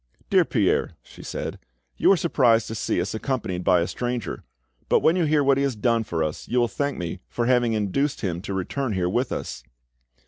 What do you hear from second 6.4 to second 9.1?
you will thank me for having induced him to return here